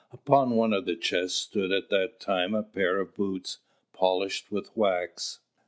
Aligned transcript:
Upon 0.11 0.55
one 0.55 0.73
of 0.73 0.85
the 0.85 0.95
chests 0.95 1.37
stood 1.37 1.71
at 1.71 1.89
that 1.89 2.19
time 2.19 2.55
a 2.55 2.63
pair 2.63 2.99
of 2.99 3.13
boots, 3.13 3.59
polished 3.93 4.51
with 4.51 4.75
wax. 4.75 5.41